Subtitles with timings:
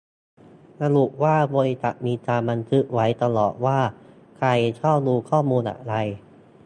[0.83, 3.79] ระบุว่าบริษัทมีการบันทึกไว้ตลอดว่า
[4.37, 5.93] ใครเข้าดูข้อมูลอะไร